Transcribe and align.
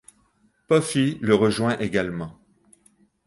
Puffy 0.67 1.19
le 1.21 1.35
rejoint 1.35 1.77
également. 1.77 2.39